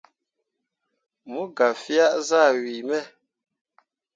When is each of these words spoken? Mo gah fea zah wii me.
Mo 1.31 1.41
gah 1.55 1.75
fea 1.83 2.07
zah 2.27 2.51
wii 2.63 2.81
me. 2.89 2.99